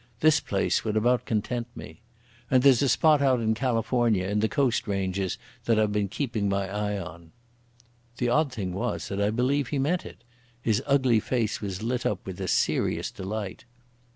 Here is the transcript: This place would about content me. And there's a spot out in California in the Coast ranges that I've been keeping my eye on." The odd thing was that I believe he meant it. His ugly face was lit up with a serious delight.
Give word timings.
This 0.21 0.39
place 0.39 0.83
would 0.83 0.97
about 0.97 1.25
content 1.25 1.67
me. 1.75 2.01
And 2.49 2.63
there's 2.63 2.81
a 2.81 2.89
spot 2.89 3.21
out 3.21 3.39
in 3.39 3.53
California 3.53 4.25
in 4.27 4.39
the 4.39 4.49
Coast 4.49 4.87
ranges 4.87 5.37
that 5.65 5.77
I've 5.79 5.91
been 5.91 6.07
keeping 6.09 6.49
my 6.49 6.67
eye 6.67 6.97
on." 6.97 7.31
The 8.17 8.27
odd 8.29 8.51
thing 8.51 8.73
was 8.73 9.09
that 9.09 9.21
I 9.21 9.29
believe 9.29 9.67
he 9.67 9.77
meant 9.77 10.03
it. 10.07 10.23
His 10.59 10.81
ugly 10.87 11.19
face 11.19 11.61
was 11.61 11.83
lit 11.83 12.03
up 12.03 12.25
with 12.25 12.41
a 12.41 12.47
serious 12.47 13.11
delight. 13.11 13.65